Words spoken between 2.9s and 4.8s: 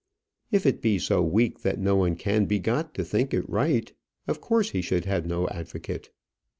to think it right, of course